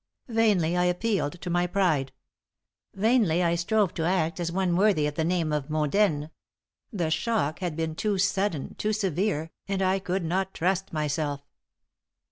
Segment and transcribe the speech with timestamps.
[0.29, 2.11] Vainly I appealed to my pride.
[2.95, 6.31] Vainly I strove to act as one worthy of the name of mondaine.
[6.91, 11.43] The shock had been too sudden, too severe, and I could not trust myself.